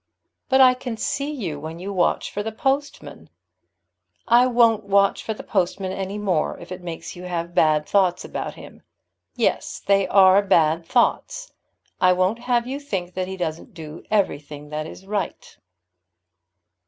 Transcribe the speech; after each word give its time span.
"But 0.49 0.61
I 0.61 0.73
can 0.73 0.97
see 0.97 1.29
you 1.29 1.59
when 1.59 1.77
you 1.77 1.93
watch 1.93 2.31
for 2.31 2.41
the 2.41 2.51
postman." 2.51 3.29
"I 4.27 4.47
won't 4.47 4.85
watch 4.85 5.21
for 5.21 5.35
the 5.35 5.43
postman 5.43 5.91
any 5.91 6.17
more 6.17 6.57
if 6.57 6.71
it 6.71 6.81
makes 6.81 7.15
you 7.15 7.21
have 7.25 7.53
bad 7.53 7.85
thoughts 7.85 8.25
about 8.25 8.55
him. 8.55 8.81
Yes, 9.35 9.77
they 9.79 10.07
are 10.07 10.41
bad 10.41 10.87
thoughts. 10.87 11.53
I 11.99 12.13
won't 12.13 12.39
have 12.39 12.65
you 12.65 12.79
think 12.79 13.13
that 13.13 13.27
he 13.27 13.37
doesn't 13.37 13.75
do 13.75 14.03
everything 14.09 14.69
that 14.69 14.87
is 14.87 15.05
right." 15.05 15.55